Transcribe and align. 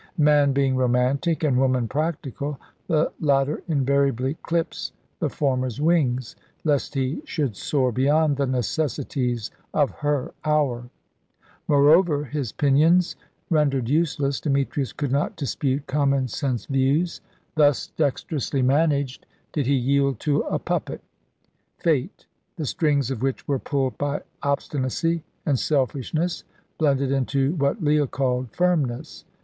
Man 0.17 0.51
being 0.51 0.75
romantic, 0.75 1.43
and 1.43 1.59
woman 1.59 1.87
practical, 1.87 2.59
the 2.87 3.11
latter 3.19 3.61
invariably 3.67 4.33
clips 4.41 4.93
the 5.19 5.29
former's 5.29 5.79
wings, 5.79 6.35
lest 6.63 6.95
he 6.95 7.21
should 7.23 7.55
soar 7.55 7.91
beyond 7.91 8.37
the 8.37 8.47
necessities 8.47 9.51
of 9.75 9.91
her 9.91 10.33
hour. 10.43 10.89
Moreover, 11.67 12.23
his 12.23 12.51
pinions 12.51 13.15
rendered 13.51 13.89
useless, 13.89 14.41
Demetrius 14.41 14.91
could 14.91 15.11
not 15.11 15.35
dispute 15.35 15.85
common 15.85 16.27
sense 16.27 16.65
views. 16.65 17.21
Thus, 17.53 17.91
dexterously 17.95 18.63
managed, 18.63 19.27
did 19.53 19.67
he 19.67 19.75
yield 19.75 20.19
to 20.21 20.41
a 20.41 20.57
puppet, 20.57 21.01
Fate, 21.77 22.25
the 22.55 22.65
strings 22.65 23.11
of 23.11 23.21
which 23.21 23.47
were 23.47 23.59
pulled 23.59 23.99
by 23.99 24.23
obstinacy 24.41 25.23
and 25.45 25.59
selfishness, 25.59 26.43
blended 26.79 27.11
into 27.11 27.53
what 27.53 27.83
Leah 27.83 28.07
called 28.07 28.49
firmness. 28.49 29.25